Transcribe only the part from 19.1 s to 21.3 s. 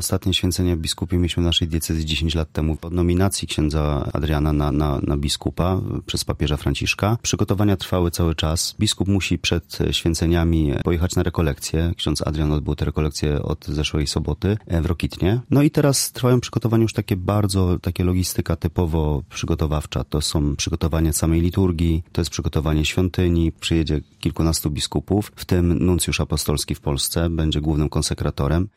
przygotowawcza. To są przygotowania